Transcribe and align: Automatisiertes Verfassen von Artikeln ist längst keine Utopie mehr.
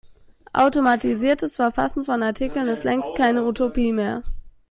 Automatisiertes 0.55 1.57
Verfassen 1.57 2.05
von 2.05 2.23
Artikeln 2.23 2.67
ist 2.69 2.83
längst 2.83 3.13
keine 3.15 3.45
Utopie 3.45 3.91
mehr. 3.93 4.23